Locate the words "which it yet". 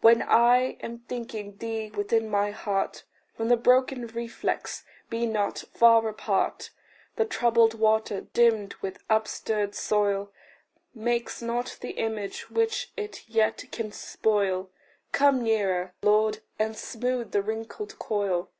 12.48-13.64